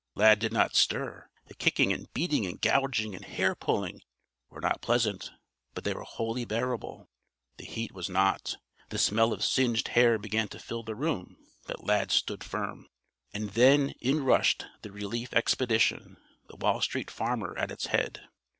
[0.15, 1.29] Lad did not stir.
[1.45, 4.01] The kicking and beating and gouging and hair pulling
[4.49, 5.29] were not pleasant,
[5.75, 7.11] but they were wholly bearable.
[7.57, 8.57] The heat was not.
[8.89, 11.37] The smell of singed hair began to fill the room,
[11.67, 12.87] but Lad stood firm.
[13.31, 16.17] And then in rushed the relief expedition,
[16.49, 18.27] the Wall Street Farmer at its head.